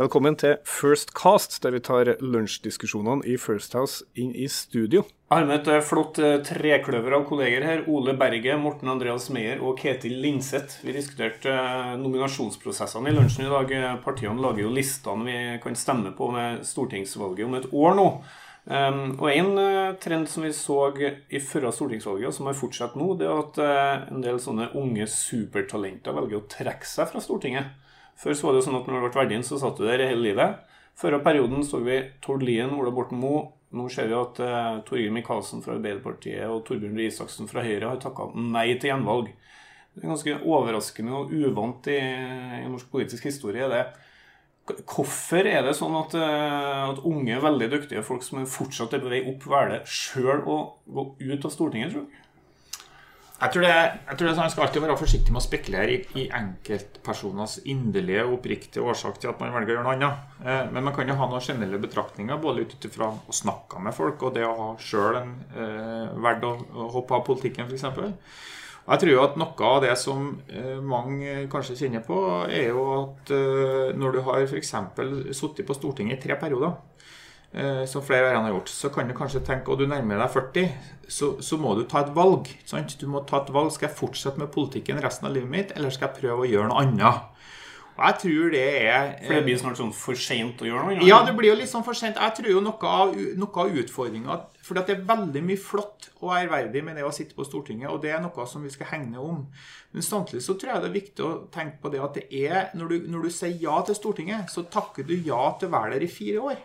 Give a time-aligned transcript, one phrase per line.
[0.00, 5.02] Velkommen til First Cast, der vi tar lunsjdiskusjonene i First House inn i studio.
[5.28, 7.82] Jeg har med et eh, flott eh, trekløver av kolleger her.
[7.84, 10.78] Ole Berge, Morten Andreas Meyer og Ketil Linseth.
[10.86, 13.74] Vi diskuterte eh, nominasjonsprosessene i lunsjen i dag.
[14.06, 18.08] Partiene lager jo listene vi kan stemme på med stortingsvalget om et år nå.
[18.70, 19.52] Um, og En
[20.00, 23.62] trend som vi så i førre stortingsvalget, og som har fortsatt nå, det er at
[24.14, 27.76] en del sånne unge supertalenter velger å trekke seg fra Stortinget.
[28.20, 30.04] Før så var det jo sånn at når du ble inn, så satt du der
[30.04, 30.60] hele livet.
[31.00, 33.46] Før perioden så vi Tord Lien, Ola Borten Moe.
[33.70, 37.92] Nå ser vi at eh, Torgeir Micaelsen fra Arbeiderpartiet og Torbjørn Røe Isaksen fra Høyre
[37.92, 39.30] har takka nei til gjenvalg.
[39.94, 41.98] Det er ganske overraskende og uvant i,
[42.64, 43.68] i norsk politisk historie.
[43.70, 43.84] det
[44.90, 49.10] Hvorfor er det sånn at, eh, at, unge, veldig dyktige folk som fortsatt er på
[49.10, 50.58] vei opp, velger sjøl å
[50.90, 52.18] gå ut av Stortinget, tror du?
[53.40, 56.00] Jeg tror, det, jeg tror det Man skal alltid være forsiktig med å spekulere i,
[56.20, 60.34] i enkeltpersoners inderlige og oppriktige årsak til at man velger å gjøre noe annet.
[60.44, 63.96] Eh, men man kan jo ha noen generelle betraktninger både ut ifra å snakke med
[63.96, 67.88] folk og det å ha sjøl en eh, verd å, å, hoppe av politikken, f.eks.
[68.90, 72.86] Jeg tror jo at noe av det som eh, mange kanskje kjenner på, er jo
[72.98, 74.76] at eh, når du har f.eks.
[75.32, 76.89] sittet på Stortinget i tre perioder Eh,
[77.90, 80.68] som flere av har gjort, så kan du kanskje tenke og du nærmer deg 40,
[81.10, 82.46] så, så, må du ta et valg.
[82.68, 82.94] Sant?
[83.00, 83.72] Du må ta et valg.
[83.74, 86.70] Skal jeg fortsette med politikken resten av livet mitt, eller skal jeg prøve å gjøre
[86.70, 87.26] noe annet?
[88.00, 91.08] Og jeg tror det er For det blir snart sånn for seint å gjøre noe?
[91.08, 92.16] Ja, det blir jo litt sånn for sent.
[92.16, 96.32] Jeg tror jo noe av, noe av utfordringa For det er veldig mye flott og
[96.38, 99.20] ærverdig med det å sitte på Stortinget, og det er noe som vi skal hegne
[99.20, 99.42] om.
[99.92, 102.70] Men samtidig så tror jeg det er viktig å tenke på det at det er
[102.78, 105.98] Når du, når du sier ja til Stortinget, så takker du ja til å være
[105.98, 106.60] der i fire år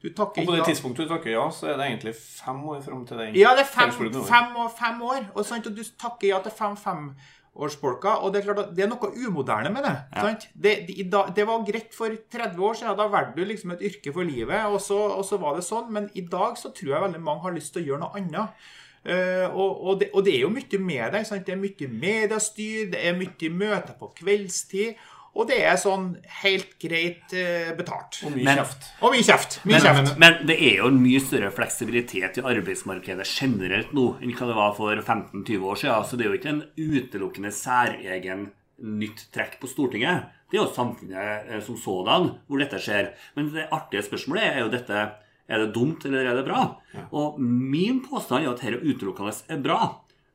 [0.00, 3.18] og på det tidspunktet du takker ja, så er det egentlig fem år fram til
[3.20, 5.26] den Ja, det er fem, fem, år, fem år.
[5.34, 8.14] Og, sant, og du takker ja til fem-femårsbolka.
[8.24, 9.94] Og det er klart at det er noe umoderne med det.
[10.16, 10.32] Ja.
[10.54, 12.96] Det, det, det, var greit for 30 år siden.
[12.96, 15.92] Da valgte du liksom et yrke for livet, og så, og så, var det sånn.
[15.92, 18.68] Men i dag så tror jeg veldig mange har lyst til å gjøre noe annet.
[19.00, 21.26] Uh, og, og, det, og, det, er jo mye med det.
[21.28, 21.44] Sant?
[21.44, 24.96] Det er mye mediestyr, det er mye møter på kveldstid.
[25.38, 26.08] Og det er sånn
[26.40, 28.18] helt greit eh, betalt.
[28.26, 28.88] Og mye kjeft.
[28.98, 29.58] Og mye kjeft.
[29.62, 30.00] Mye men, kjeft.
[30.08, 34.50] Men, men, det er jo en mye større fleksibilitet i arbeidsmarkedet generelt nå enn hva
[34.50, 36.08] det var for 15-20 år siden.
[36.08, 38.48] Så det er jo ikke en utelukkende særegen
[38.80, 40.30] nytt trekk på Stortinget.
[40.50, 43.12] Det er jo samfunnet eh, som sådan hvor dette skjer.
[43.38, 45.08] Men det artige spørsmålet er jo dette
[45.50, 46.62] er det dumt eller er det bra?
[46.94, 47.08] Ja.
[47.18, 49.80] Og min påstand er at dette utelukkende er bra.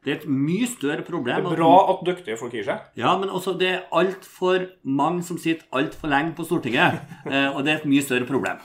[0.05, 1.47] Det er et mye større problem.
[1.47, 2.83] Det er bra at dyktige folk gir seg.
[2.99, 7.01] Ja, men også det er altfor mange som sitter altfor lenge på Stortinget.
[7.25, 8.59] Eh, og det er et mye større problem.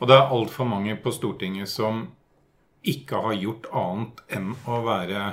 [0.00, 2.06] Og det er altfor mange på Stortinget som
[2.80, 5.24] ikke har gjort annet enn å være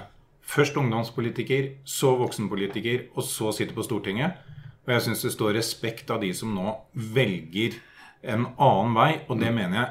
[0.48, 4.36] først ungdomspolitiker, så voksenpolitiker, og så sitte på Stortinget.
[4.84, 6.76] Og jeg syns det står respekt av de som nå
[7.16, 7.80] velger
[8.28, 9.88] en annen vei, og det mener jeg.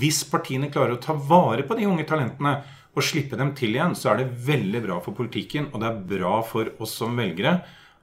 [0.00, 2.58] Hvis partiene klarer å ta vare på de unge talentene,
[2.94, 6.04] å slippe dem til igjen, så er det veldig bra for politikken, og det er
[6.14, 7.60] bra for oss som velgere,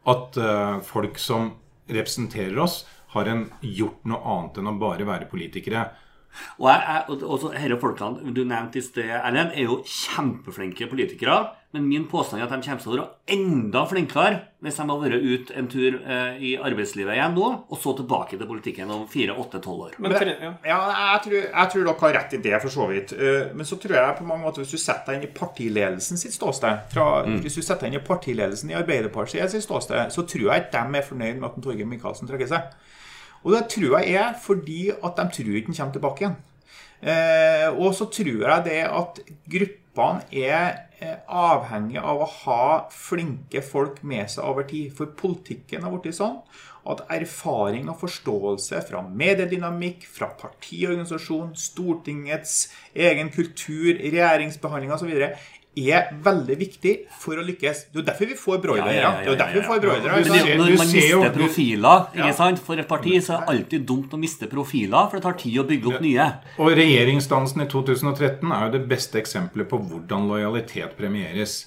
[0.07, 1.51] at uh, folk som
[1.91, 5.87] representerer oss, har en gjort noe annet enn å bare være politikere.
[6.57, 11.45] Og jeg, jeg, også, Disse folkene du nevnte i sted, Erlend, er jo kjempeflinke politikere.
[11.75, 15.01] Men min påstand er at de kommer til å være enda flinkere hvis de har
[15.01, 19.03] vært ute en tur eh, i arbeidslivet igjen nå, og så tilbake til politikken om
[19.11, 19.97] fire, åtte, tolv år.
[20.01, 20.15] Men,
[20.65, 23.13] ja, jeg tror, jeg tror, dere har rett i det, for så vidt.
[23.19, 26.23] Uh, men så tror jeg på mange måter hvis du setter deg inn i partiledelsen
[26.23, 27.41] sitt ståsted fra, mm.
[27.45, 30.85] Hvis du setter deg inn i partiledelsen i Arbeiderpartiet sitt ståsted, så tror jeg ikke
[30.87, 32.73] de er fornøyd med at Torgeir Micaelsen trekker seg.
[33.47, 36.37] Og det tror jeg er fordi at de tror ikke han kommer tilbake igjen.
[36.97, 40.87] Eh, og så tror jeg det at gruppene er avhengige
[41.27, 42.63] avhengig av å ha
[42.93, 44.91] flinke folk med seg over tid.
[44.97, 46.39] For politikken har blitt sånn
[46.87, 55.11] at erfaring og forståelse fra mediedynamikk, fra partiorganisasjon, Stortingets egen kultur, regjeringsbehandling osv
[55.77, 57.83] er veldig viktig for å lykkes.
[57.91, 58.95] Det er jo derfor vi får broilere.
[58.95, 60.19] Ja, ja, ja, det er jo derfor vi får broilere.
[60.57, 64.19] Når man mister profiler ikke sant, for et parti, så er det alltid dumt å
[64.21, 66.27] miste profiler, for det tar tid å bygge opp nye.
[66.63, 71.59] Og regjeringsdansen i 2013 er jo det beste eksempelet på hvordan lojalitet premieres.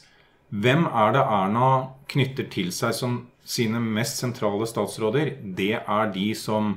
[0.50, 1.68] Hvem er det Erna
[2.10, 5.36] knytter til seg som sine mest sentrale statsråder?
[5.56, 6.74] Det er de som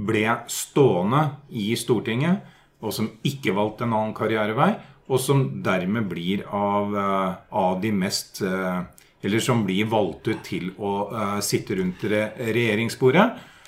[0.00, 2.40] ble stående i Stortinget,
[2.80, 4.70] og som ikke valgte en annen karrierevei
[5.10, 8.80] og som dermed blir av, eh, av, de mest eh,
[9.20, 13.26] Eller som blir valgt ut til å uh, sitte rundt regjeringsbordet.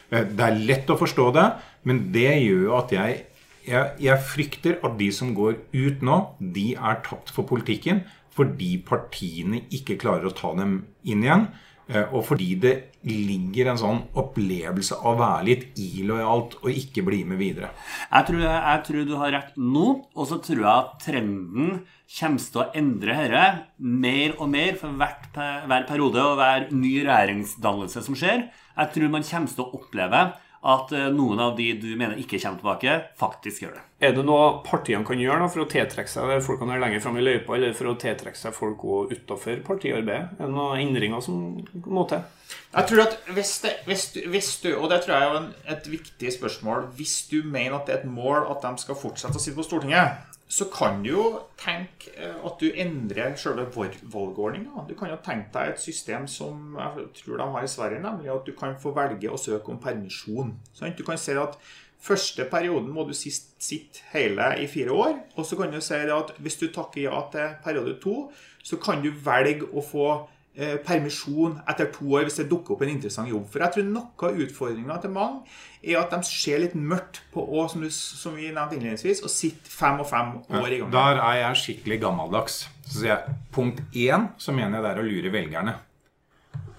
[0.09, 1.45] Det er lett å forstå det,
[1.85, 3.19] men det gjør at jeg,
[3.67, 8.01] jeg, jeg frykter at de som går ut nå, de er tapt for politikken
[8.33, 11.45] fordi partiene ikke klarer å ta dem inn igjen.
[11.91, 12.75] Eh, og fordi det
[13.09, 17.73] ligger en sånn opplevelse av å være litt illojalt og ikke bli med videre.
[18.07, 21.83] Jeg tror, jeg tror du har rett nå, og så tror jeg at trenden
[22.13, 23.45] kommer til å endre dette
[23.83, 28.47] mer og mer for hvert, hver periode og hver ny regjeringsdannelse som skjer.
[28.77, 30.25] Jeg tror man kommer til å oppleve
[30.63, 33.87] at eh, noen av de du mener ikke kommer tilbake, faktisk gjør det.
[34.03, 37.23] Er det noe partiene kan gjøre da, for å tiltrekke seg folkene lenger fram i
[37.23, 38.83] løypa, eller for å tiltrekke seg folk
[39.13, 40.33] utafor partiarbeidet?
[40.41, 42.25] Er det noen endringer som må til?
[42.73, 45.47] Jeg tror at hvis, det, hvis, du, hvis du, Og det tror jeg er en,
[45.73, 49.39] et viktig spørsmål Hvis du mener at det er et mål at de skal fortsette
[49.39, 50.19] å sitte på Stortinget,
[50.53, 51.23] så kan du jo
[51.57, 54.83] tenke eh, at du endrer selve valgordninga.
[54.89, 58.35] Du kan jo tenke deg et system som jeg tror de har i Sverige, nemlig
[58.35, 60.53] at du kan få velge å søke om permisjon.
[60.99, 61.57] Du kan si at
[62.03, 65.17] første perioden må du sitte hele i fire år.
[65.37, 68.17] Og så kan du si at hvis du takker ja til periode to,
[68.63, 70.07] så kan du velge å få
[70.55, 73.47] eh, permisjon etter to år hvis det dukker opp en interessant jobb.
[73.53, 75.43] For jeg tror noe av utfordringa til mange
[75.83, 79.31] er at de ser litt mørkt på å, som, du, som vi nevnte innledningsvis, å
[79.31, 80.93] sitte fem og fem år i gang.
[80.95, 82.65] Der er jeg skikkelig gammeldags.
[82.87, 85.79] Så sier jeg punkt én, så mener jeg det er å lure velgerne.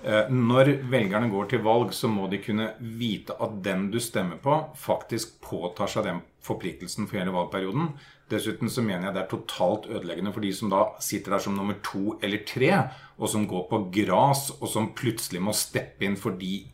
[0.03, 4.41] Eh, når velgerne går til valg, så må de kunne vite at den du stemmer
[4.43, 7.93] på, faktisk påtar seg den forpliktelsen for hele valgperioden.
[8.31, 11.55] Dessuten så mener jeg det er totalt ødeleggende for de som da sitter der som
[11.55, 12.71] nummer to eller tre,
[13.15, 16.65] og som går på gras, og som plutselig må steppe inn fordi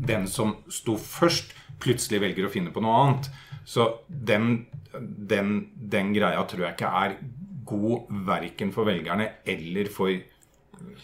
[0.00, 3.30] den som sto først, plutselig velger å finne på noe annet.
[3.68, 7.14] Så den, den, den greia tror jeg ikke er
[7.70, 10.16] god verken for velgerne eller for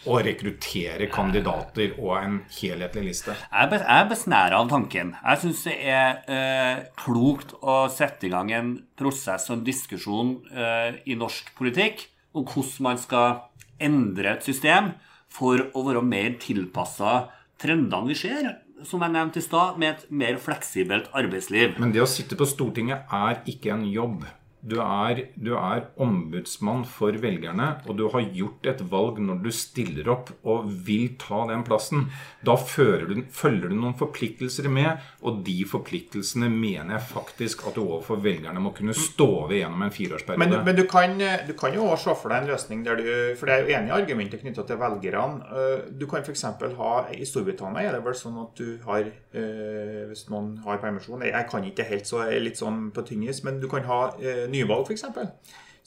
[0.07, 3.35] å rekruttere kandidater og en helhetlig liste.
[3.51, 5.15] Jeg er besnæra av tanken.
[5.19, 10.37] Jeg syns det er eh, klokt å sette i gang en prosess og en diskusjon
[10.51, 12.07] eh, i norsk politikk
[12.37, 13.41] om hvordan man skal
[13.83, 14.93] endre et system
[15.33, 17.27] for å være mer tilpassa
[17.61, 21.77] trendene vi ser som jeg nevnte i stad, med et mer fleksibelt arbeidsliv.
[21.81, 24.25] Men det å sitte på Stortinget er ikke en jobb.
[24.61, 29.51] Du er, du er, ombudsmann for velgerne, og du har gjort et valg når du
[29.53, 32.07] stiller opp og vil ta den plassen.
[32.41, 37.83] Da du, følger du noen forpliktelser med, og de forpliktelsene mener jeg faktisk at du
[37.83, 40.41] overfor velgerne må kunne stå ved gjennom en fireårsperiode.
[40.41, 41.13] Men, men du, kan,
[41.47, 43.05] du, kan, jo også se for deg en løsning der du
[43.37, 45.61] For det er jo enige argumenter knytta til velgerne.
[45.61, 46.45] Eh, du kan f.eks.
[46.81, 51.25] ha I Storbritannia er det vel sånn at du har eh, Hvis noen har permisjon
[51.27, 54.87] Jeg kan ikke helt, så litt sånn på tynnis, men du kan ha eh, nyvalg,
[54.87, 55.05] f.eks.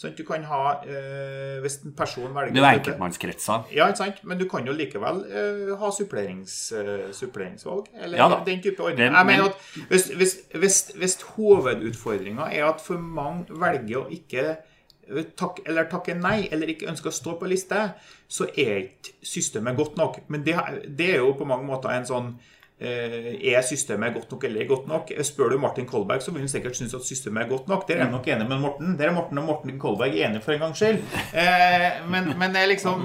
[0.00, 3.66] Sånn at du kan ha, eh, Hvis en person velger Det er enkeltmannskretser.
[3.76, 4.22] Ja, ikke sant?
[4.24, 7.90] Men du kan jo likevel eh, ha supplerings, eh, suppleringsvalg.
[8.00, 9.12] Eller ja, den type ordning.
[9.12, 9.58] Jeg mener at
[9.90, 15.90] Hvis, hvis, hvis, hvis hovedutfordringa er at for mange velger å ikke eh, tak, eller
[15.92, 17.90] takke nei, eller ikke ønsker å stå på liste,
[18.30, 20.22] så er ikke systemet godt nok.
[20.32, 20.56] Men det,
[20.96, 24.86] det er jo på mange måter en sånn Eh, er systemet godt nok eller godt
[24.88, 25.10] nok?
[25.26, 27.88] Spør du Martin Kolberg, så vil han sikkert synes at systemet er godt nok.
[27.88, 28.98] Der er jeg nok enig med Morten.
[28.98, 30.98] Der er Morten og Morten Kolberg enige for en gangs skyld.
[31.34, 33.04] Eh, men, men, det er liksom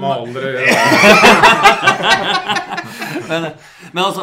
[3.30, 3.42] men,
[3.92, 4.22] men altså,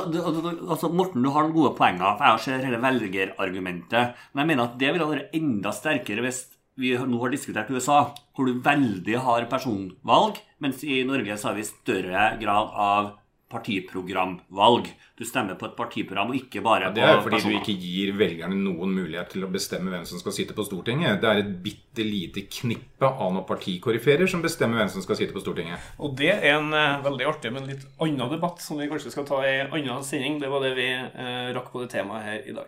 [0.69, 2.17] altså, Morten, du har noen gode poenger.
[2.17, 4.17] For Jeg ser hele velgerargumentet.
[4.33, 6.45] Men jeg mener at det ville vært enda sterkere hvis
[6.79, 7.99] vi nå har diskutert USA,
[8.33, 13.11] hvor du veldig har personvalg, mens i Norge så har vi større grad av
[13.53, 14.89] partiprogramvalg.
[15.17, 17.53] Du stemmer på et partiprogram og ikke bare på ja, det er fordi personer.
[17.53, 21.21] du ikke gir velgerne noen mulighet til å bestemme hvem som skal sitte på Stortinget.
[21.21, 25.35] Det er et bitte lite knippe av noen partikoryferer som bestemmer hvem som skal sitte
[25.35, 25.77] på Stortinget.
[26.01, 29.29] Og det er en uh, veldig artig, men litt annen debatt som vi kanskje skal
[29.29, 30.41] ta i en annen sending.
[30.41, 32.67] Det var det vi uh, rakk på det temaet her i dag.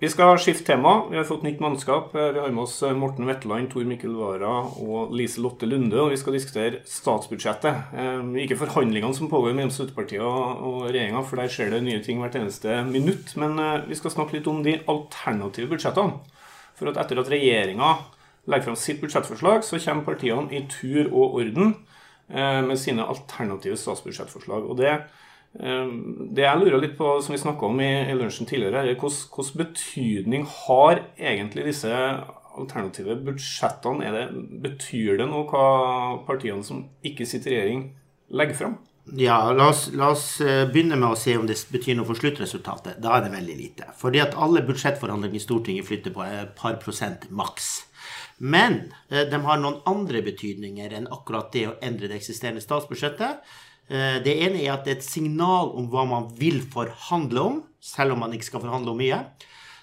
[0.00, 1.02] Vi skal skifte tema.
[1.10, 2.14] Vi har fått nytt mannskap.
[2.14, 5.98] Vi har med oss Morten Wetland, Tor Mikkel Wara og Lise Lotte Lunde.
[6.00, 7.92] Og vi skal diskutere statsbudsjettet.
[7.92, 12.24] Eh, ikke forhandlingene som pågår mellom støttepartiene og regjeringa, for der skjer det nye ting
[12.24, 13.34] hvert eneste minutt.
[13.36, 16.16] Men eh, vi skal snakke litt om de alternative budsjettene.
[16.80, 17.92] For at etter at regjeringa
[18.48, 21.74] legger fram sitt budsjettforslag, så kommer partiene i tur og orden
[22.32, 24.64] eh, med sine alternative statsbudsjettforslag.
[24.64, 24.96] Og det
[25.50, 29.64] det jeg lurer litt på, som vi snakka om i, i lunsjen tidligere, er hvordan
[29.64, 31.90] betydning har egentlig disse
[32.60, 34.12] alternative budsjettene?
[34.14, 34.28] Det,
[34.62, 35.64] betyr det noe hva
[36.28, 37.82] partiene som ikke sitter i regjering,
[38.30, 38.78] legger fram?
[39.18, 42.18] Ja, la oss, la oss, eh, begynne med å se om det betyr noe for
[42.18, 43.00] sluttresultatet.
[43.02, 43.88] Da er det veldig lite.
[43.98, 47.88] Fordi at alle budsjettforhandlinger i Stortinget flytter på et par prosent maks.
[48.38, 53.42] Men eh, de har noen andre betydninger enn akkurat det å endre det eksisterende statsbudsjettet.
[53.90, 57.62] Eh, det ene er at det er et signal om hva man vil forhandle om,
[57.82, 59.24] selv om man ikke skal forhandle om mye.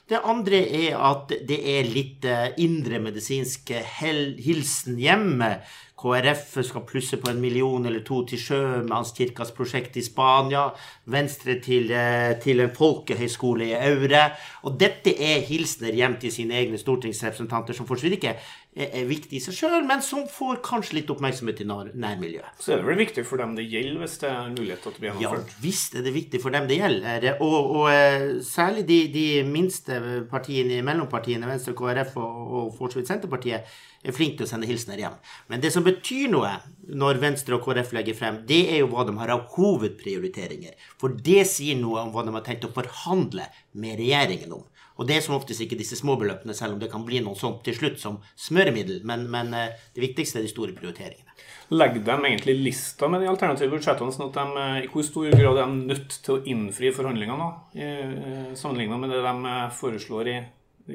[0.07, 5.57] Det andre er at det er litt eh, indremedisinsk hilsen hjemme.
[5.97, 10.67] KrF skal plusse på en million eller to til Sjømannskirkas prosjekt i Spania.
[11.09, 14.31] Venstre til, eh, til en folkehøyskole i Aure.
[14.63, 18.37] Og dette er hilsener hjem til sine egne stortingsrepresentanter, som forsvinner ikke
[18.77, 22.61] er viktig i seg sjøl, men som får kanskje litt oppmerksomhet i nærmiljøet.
[22.61, 24.97] Så er det vel viktig for dem det gjelder, hvis det er mulighet til å
[24.97, 25.55] bli gjennomført?
[25.57, 27.27] Ja visst er det viktig for dem det gjelder.
[27.43, 29.99] Og, og eh, særlig de, de, minste
[30.31, 34.69] partiene, mellompartiene, Venstre, KrF og, og for så vidt Senterpartiet, er flinke til å sende
[34.69, 35.17] hilsener hjem.
[35.51, 36.53] Men det som betyr noe
[36.87, 40.77] når Venstre og KrF legger frem, det er jo hva de har av hovedprioriteringer.
[41.01, 44.65] For det sier noe om hva de har tenkt å forhandle med regjeringen om.
[44.97, 47.63] Og det er som oftest ikke disse småbeløpene, selv om det kan bli noe sånt
[47.65, 49.03] til slutt som smøremiddel.
[49.07, 51.37] Men, men eh, det viktigste er de store prioriteringene.
[51.77, 55.29] Legger de egentlig lista med de alternative budsjettene, sånn at de eh, i hvor stor
[55.33, 60.41] grad er de nødt til å innfri forhandlingene, eh, sammenlignet med det de foreslår i,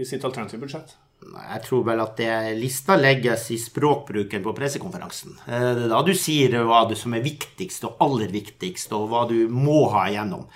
[0.01, 0.97] i sitt alternative budsjett?
[1.23, 5.37] Jeg tror vel at det lista legges i språkbruken på pressekonferansen.
[5.47, 9.23] Det er da du sier hva du som er viktigst og aller viktigst, og hva
[9.31, 10.49] du må ha igjennom.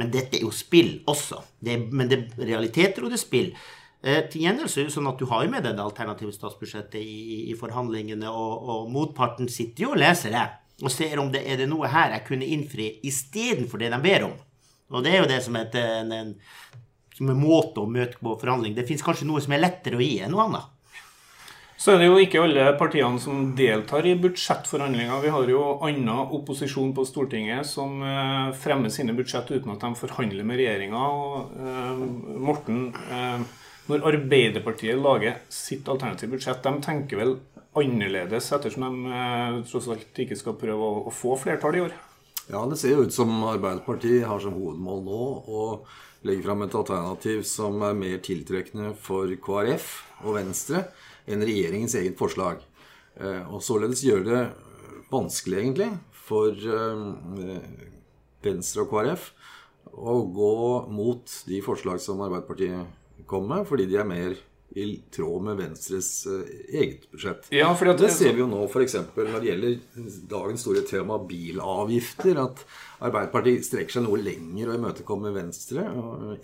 [0.00, 1.40] Men dette er jo spill også.
[1.62, 3.50] Det er, men det er realiteter, og det er spill.
[4.04, 6.34] Eh, til gjengjeld så er det sånn at du har jo med deg det alternative
[6.34, 10.44] statsbudsjettet i, i forhandlingene, og, og, motparten sitter jo og leser det
[10.84, 14.26] og ser om det er det noe her jeg kunne innfri istedenfor det de ber
[14.26, 14.34] om.
[14.92, 16.32] Og det er jo det som er en, en,
[17.14, 18.74] som en måte å møte på forhandling.
[18.76, 20.73] Det fins kanskje noe som er lettere å gi enn noe annet.
[21.76, 25.18] Så er det jo ikke alle partiene som deltar i budsjettforhandlinger.
[25.24, 29.90] Vi har jo annen opposisjon på Stortinget som eh, fremmer sine budsjett uten at de
[29.98, 31.02] forhandler med regjeringa.
[31.58, 32.04] Eh,
[32.46, 33.42] Morten, eh,
[33.90, 37.36] når Arbeiderpartiet lager sitt alternative budsjett, de tenker vel
[37.74, 41.96] annerledes ettersom de tross alt ikke skal prøve å, få flertall i år?
[42.46, 45.64] Ja, det ser jo ut som Arbeiderpartiet har som hovedmål nå å
[46.24, 49.90] legge fram et alternativ som er mer tiltrekkende for KrF
[50.22, 50.84] og Venstre
[51.30, 52.62] enn regjeringens eget forslag.
[53.20, 54.42] Eh, og således gjøre det
[55.12, 55.90] vanskelig, egentlig,
[56.24, 57.60] for eh,
[58.44, 59.30] Venstre og KrF
[59.94, 60.54] å gå
[60.92, 64.34] mot de forslag som Arbeiderpartiet kom med, fordi de er mer
[64.76, 67.50] i tråd med Venstres uh, eget budsjett.
[67.54, 68.96] Ja, det ser vi jo nå f.eks.
[69.14, 69.76] når det gjelder
[70.30, 72.40] dagens store tema bilavgifter.
[72.44, 72.66] At
[73.04, 75.82] Arbeiderpartiet strekker seg noe lenger og imøtekommer Venstre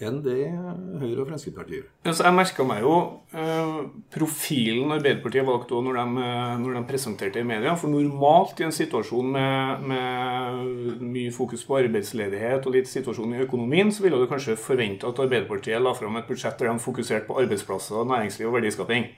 [0.03, 1.87] enn det Høyre og Fremskrittspartiet gjør.
[2.05, 2.95] Ja, jeg merka meg jo
[3.33, 3.79] eh,
[4.13, 7.77] profilen Arbeiderpartiet valgte når eh, når de presenterte i media.
[7.81, 13.43] For normalt i en situasjon med, med, mye fokus på arbeidsledighet og litt situasjon i
[13.47, 17.29] økonomien, så ville du kanskje forvente at Arbeiderpartiet la fram et budsjett der de fokuserte
[17.31, 19.09] på arbeidsplasser, næringsliv og verdiskaping.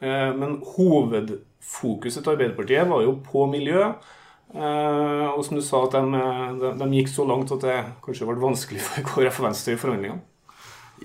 [0.00, 3.92] Eh, men hovedfokuset til Arbeiderpartiet var jo på miljø
[4.50, 6.22] Eh, og som du sa, at de,
[6.58, 9.78] de, de, gikk så langt at det kanskje ble vanskelig for KrF og Venstre i
[9.78, 10.24] forhandlingene?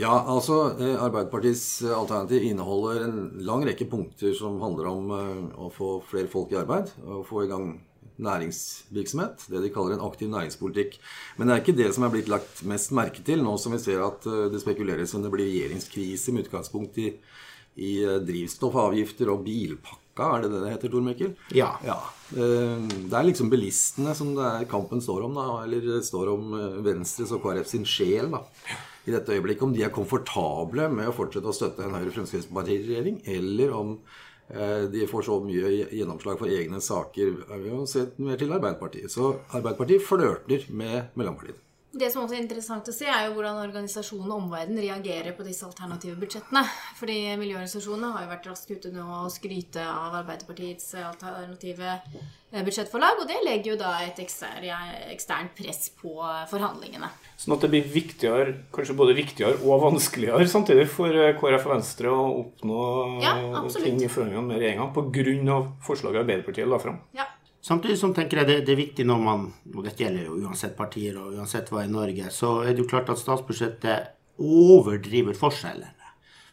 [0.02, 6.00] Ja, altså eh, Arbeiderpartiets alternativ inneholder en lang rekke punkter som handler om å få
[6.10, 6.90] flere folk i arbeid.
[7.06, 7.76] Og få i gang
[8.22, 9.48] næringsvirksomhet.
[9.52, 11.00] Det de kaller en aktiv næringspolitikk.
[11.38, 13.82] Men det er ikke det som er blitt lagt mest merke til, nå som vi
[13.84, 17.12] ser at det spekuleres om det blir regjeringskrise med utgangspunkt i,
[17.76, 17.94] i
[18.26, 21.32] drivstoffavgifter og bilpakker er det det det heter, Tor Mikkel?
[21.56, 21.74] Ja.
[21.84, 21.98] ja.
[22.32, 25.64] Eh, det er liksom bilistene som det kampen står om, da.
[25.66, 28.46] Eller står om eh, Venstres og KrF sin sjel, da.
[29.06, 29.66] I dette øyeblikket.
[29.68, 34.24] Om de er komfortable med å fortsette å støtte en Høyre-Fremskrittsparti-regjering, eller om eh,
[34.94, 39.10] de får så mye gjennomslag for egne saker Vi har sett mer til Arbeiderpartiet.
[39.10, 41.65] Så Arbeiderpartiet flørter med mellompartiet.
[41.96, 45.46] Det som også er interessant å se, er jo hvordan organisasjonen og omverdenen reagerer på
[45.48, 46.66] disse alternative budsjettene.
[47.00, 53.22] Fordi miljøorganisasjonene har jo vært raskt ute nå og skryte av Arbeiderpartiets alternative eh, budsjettforlag,
[53.24, 56.18] og det legger jo da et eksternt press på
[56.52, 57.08] forhandlingene.
[57.40, 61.76] Sånn at det blir viktigere, kanskje både viktigere og vanskeligere samtidig for eh, KrF og
[61.78, 62.84] Venstre å oppnå
[63.24, 63.38] ja,
[63.80, 65.64] ting i forhandlingene med regjeringa pga.
[65.88, 67.00] forslaget Arbeiderpartiet la fram.
[67.16, 67.30] Ja.
[67.66, 70.76] Samtidig som tenker jeg det, det, er viktig når man Og dette gjelder jo uansett
[70.78, 76.12] partier og uansett hva i Norge, så er det jo klart at statsbudsjettet overdriver forskjellene.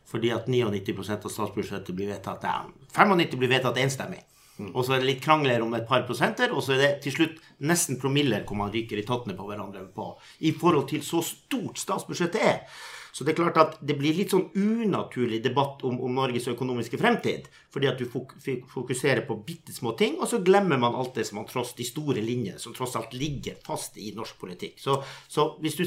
[0.08, 2.62] Fordi at 99% av statsbudsjettet blir vedtatt ja,
[2.94, 4.22] 95 blir vedtatt enstemmig.
[4.58, 4.70] Mm.
[4.70, 7.16] Og så er det litt krangler om et par prosenter, og så er det til
[7.16, 10.10] slutt nesten promiller hvor man ryker i tottene på hverandre på,
[10.44, 12.82] i forhold til så stort statsbudsjettet er.
[13.12, 16.96] Så det er klart at det blir litt sånn unaturlig debatt om, om Norges økonomiske
[16.96, 17.50] fremtid.
[17.72, 21.42] Fordi at du fokuserer på bitte små ting, og så glemmer man alt det som
[21.42, 24.80] man tross de store linjene som tross alt ligger fast i norsk politikk.
[24.80, 24.96] Så,
[25.28, 25.84] så hvis du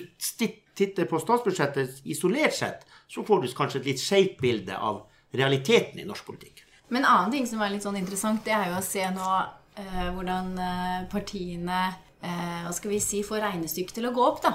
[0.78, 5.02] titter på statsbudsjettet isolert sett, så får du kanskje et litt skjevt bilde av
[5.34, 6.62] realiteten i norsk politikk.
[6.94, 9.30] Men en annen ting som er litt sånn interessant, det er jo å se nå
[9.82, 11.82] eh, hvordan eh, partiene
[12.22, 14.44] eh, hva skal vi si, får regnestykket til å gå opp.
[14.46, 14.54] da.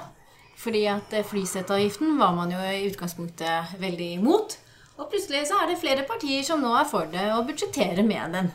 [0.60, 4.58] Fordi at eh, flyseteavgiften var man jo i utgangspunktet veldig imot.
[5.00, 8.36] Og plutselig så er det flere partier som nå er for det og budsjetterer med
[8.36, 8.50] den.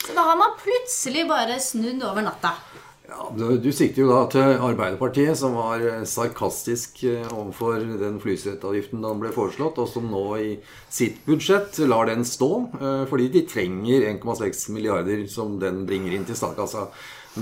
[0.00, 2.54] Så da har man plutselig bare snudd over natta.
[3.10, 8.20] Ja, du, du sikter jo da til Arbeiderpartiet, som var eh, sarkastisk eh, overfor den
[8.22, 10.52] flyseteavgiften da den ble foreslått, og som nå i
[10.86, 12.52] sitt budsjett lar den stå,
[13.10, 16.86] fordi de trenger 1,6 milliarder som den bringer inn til statskassa.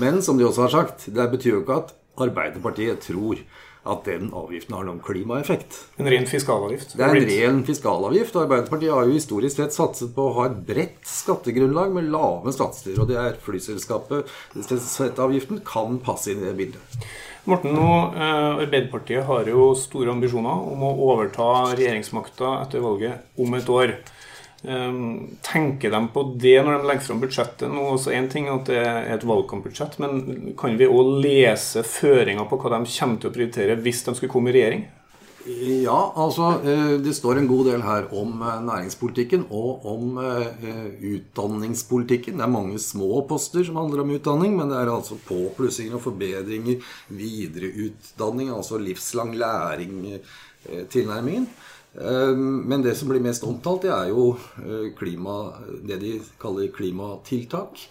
[0.01, 3.37] Men som de også har sagt, det betyr jo ikke at Arbeiderpartiet tror
[3.87, 5.77] at den avgiften har noen klimaeffekt.
[6.01, 6.97] En ren fiskalavgift?
[6.99, 8.35] Det er en ren fiskalavgift.
[8.41, 12.99] Arbeiderpartiet har jo historisk sett satset på å ha et bredt skattegrunnlag med lave satser.
[12.99, 14.29] Og det er flyselskapet.
[15.19, 16.99] Avgiften kan passe inn i det bildet.
[17.49, 23.55] Morten, nå, eh, Arbeiderpartiet har jo store ambisjoner om å overta regjeringsmakta etter valget om
[23.57, 23.95] et år.
[24.63, 27.85] Ehm, tenker de på det når de legger fram budsjettet nå?
[27.93, 32.59] Også en ting at det er et valgkampbudsjett, men kan vi òg lese føringer på
[32.59, 34.83] hva de kommer til å prioritere hvis de skulle komme i regjering?
[35.47, 40.51] Ja, altså eh, det står en god del her om eh, næringspolitikken og om eh,
[41.15, 42.37] utdanningspolitikken.
[42.37, 46.03] Det er mange små poster som handler om utdanning, men det er altså påplussinger og
[46.03, 46.75] forbedringer,
[47.07, 51.47] videreutdanning, altså livslang læring-tilnærmingen.
[51.97, 55.53] Ehm, men det som blir mest omtalt, det er jo eh, klima,
[55.85, 57.81] det de kaller klimatiltak.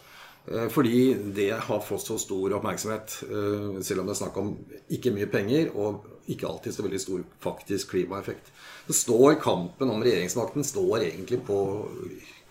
[0.47, 4.55] Eh, fordi det har fått så stor oppmerksomhet, eh, selv om det er snakk om
[4.95, 8.52] ikke mye penger og ikke alltid så veldig stor faktisk klimaeffekt.
[8.87, 11.59] Så står kampen om regjeringsmakten står egentlig på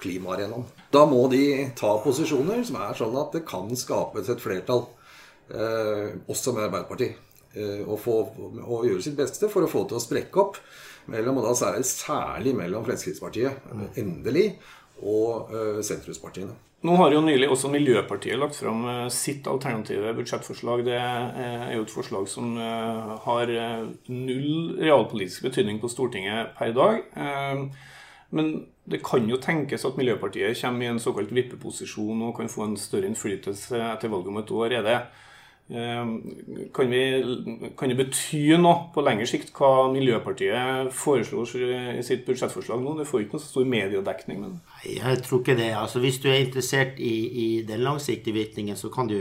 [0.01, 0.65] klimaarenaen.
[0.93, 4.85] Da må de ta posisjoner som er sånn at det kan skapes et flertall,
[5.47, 7.21] også med Arbeiderpartiet.
[7.87, 8.15] Og, få,
[8.59, 10.59] og gjøre sitt beste for å få til å sprekke opp
[11.11, 13.67] mellom, og da særlig mellom Fremskrittspartiet,
[13.99, 14.51] endelig,
[15.01, 16.55] og uh, sentrumspartiene.
[16.85, 20.85] Nå har jo nylig også Miljøpartiet lagt fram uh, sitt alternative budsjettforslag.
[20.85, 22.55] Det er jo et forslag som
[23.25, 23.53] har
[24.09, 27.05] null realpolitisk betydning på Stortinget per dag.
[28.29, 28.51] Men
[28.87, 32.77] det kan jo tenkes at Miljøpartiet kommer i en såkalt vippeposisjon og kan få en
[32.79, 34.75] større innflytelse etter valget om et år.
[34.79, 34.97] Er det
[35.67, 37.01] kan, vi,
[37.75, 42.93] kan, det bety noe på lengre sikt hva Miljøpartiet foreslår i sitt budsjettforslag nå?
[43.01, 44.39] Det får ikke noe så stor mediedekning.
[44.45, 44.57] Men...
[44.87, 45.73] Jeg tror ikke det.
[45.75, 49.19] Altså, hvis du er interessert i, i den langsiktige virkningen, så kan du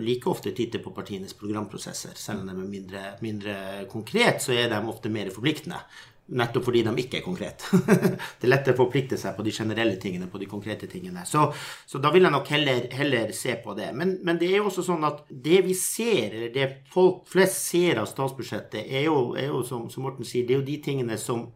[0.00, 2.16] like ofte titte på partienes programprosesser.
[2.16, 3.56] Selv om de er mindre, mindre
[3.90, 5.82] konkret, så er de ofte mer forpliktende.
[6.30, 7.78] Nettopp fordi de ikke er konkrete.
[8.38, 11.24] det er lettere å forplikte seg på de generelle tingene på de konkrete tingene.
[11.26, 11.48] Så,
[11.86, 13.88] så da vil jeg nok heller, heller se på det.
[13.98, 17.58] Men, men, det er jo også sånn at det vi ser, eller det folk flest
[17.72, 20.78] ser av statsbudsjettet, er jo, er jo som, som, Morten sier, det er jo de
[20.84, 21.48] tingene som,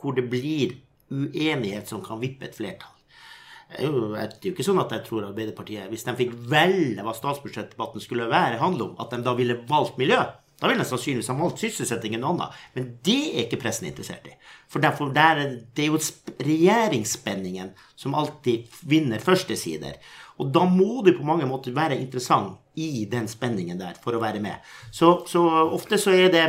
[0.00, 0.74] hvor det blir
[1.06, 2.92] uenighet som kan vippe et flertall.
[3.66, 6.34] Det er, jo, det er jo ikke sånn at jeg tror Arbeiderpartiet, hvis de fikk
[6.50, 10.20] velge hva statsbudsjettdebatten skulle være, handle om, at de da ville valgt miljø.
[10.56, 12.54] Da ville jeg sannsynligvis ha valgt sysselsetting enn annet.
[12.76, 14.36] Men det er ikke pressen interessert i.
[14.72, 15.42] For derfor er
[15.76, 16.00] det er jo
[16.46, 19.98] regjeringsspenningen som alltid vinner førstesider.
[20.40, 24.22] Og da må du på mange måter være interessant i den spenningen der for å
[24.22, 24.64] være med.
[24.92, 26.46] Så, så ofte så er det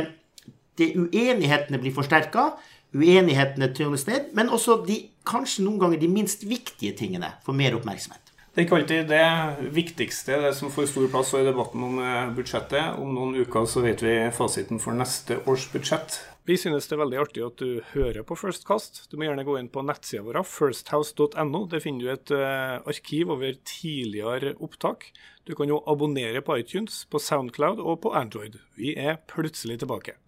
[0.78, 2.52] det uenighetene blir forsterka,
[2.94, 7.76] uenighetene tønes ned, men også de, kanskje noen ganger de minst viktige tingene får mer
[7.76, 8.27] oppmerksomhet.
[8.58, 12.32] Det er ikke alltid det viktigste, det som får stor plass i debatten om eh,
[12.34, 12.96] budsjettet.
[12.98, 16.16] Om noen uker så vet vi fasiten for neste års budsjett.
[16.42, 19.04] Vi synes det er veldig artig at du hører på First Cast.
[19.12, 21.60] Du må gjerne gå inn på nettsida vår, firsthouse.no.
[21.70, 25.12] Der finner du et uh, arkiv over tidligere opptak.
[25.46, 28.58] Du kan jo abonnere på iTunes, på Soundcloud og på Android.
[28.74, 30.18] Vi er plutselig tilbake.